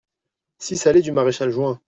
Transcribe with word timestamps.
six 0.57 0.87
allée 0.87 1.03
du 1.03 1.11
Maréchal 1.11 1.51
Juin 1.51 1.79